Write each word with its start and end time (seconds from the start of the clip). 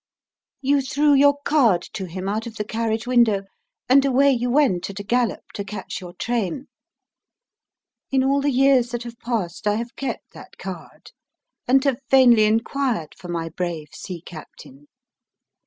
You 0.63 0.81
threw 0.81 1.13
your 1.13 1.37
card 1.45 1.83
to 1.93 2.05
him 2.07 2.27
out 2.27 2.47
of 2.47 2.55
the 2.55 2.63
carriage 2.63 3.05
window, 3.05 3.43
and 3.87 4.03
away 4.03 4.31
you 4.31 4.49
went 4.49 4.89
at 4.89 4.99
a 4.99 5.03
gallop 5.03 5.41
to 5.53 5.63
catch 5.63 6.01
your 6.01 6.13
train. 6.13 6.69
In 8.09 8.23
all 8.23 8.41
the 8.41 8.49
years 8.49 8.89
that 8.89 9.03
have 9.03 9.19
passed 9.19 9.67
I 9.67 9.75
have 9.75 9.95
kept 9.95 10.31
that 10.33 10.57
card, 10.57 11.11
and 11.67 11.83
have 11.83 11.99
vainly 12.09 12.45
inquired 12.45 13.13
for 13.15 13.27
my 13.27 13.49
brave 13.49 13.89
sea 13.93 14.23
captain. 14.25 14.87